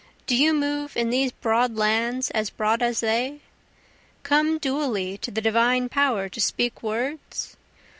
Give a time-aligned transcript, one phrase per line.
[0.25, 3.41] Do you move in these broad lands as broad as they?
[4.23, 7.55] Come duly to the divine power to speak words?